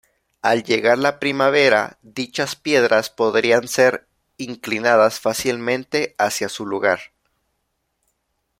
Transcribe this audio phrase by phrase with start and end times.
[0.41, 6.99] Al llegar la primavera, dichas piedras podrían ser inclinadas fácilmente hacia su lugar.